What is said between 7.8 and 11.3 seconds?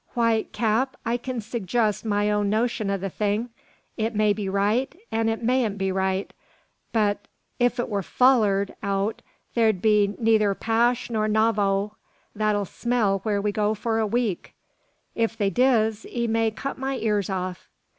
wur follered out, there'll be neither 'Pash nor